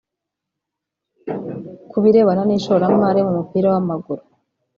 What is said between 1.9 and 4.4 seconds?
birebana n’ishoramari mu mupira w’amaguru